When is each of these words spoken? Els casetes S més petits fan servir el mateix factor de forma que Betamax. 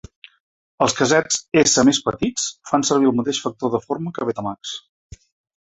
Els 0.85 0.95
casetes 1.01 1.37
S 1.63 1.83
més 1.91 2.01
petits 2.07 2.47
fan 2.71 2.87
servir 2.91 3.11
el 3.11 3.15
mateix 3.21 3.43
factor 3.47 3.75
de 3.77 3.85
forma 3.87 4.15
que 4.17 4.29
Betamax. 4.31 4.77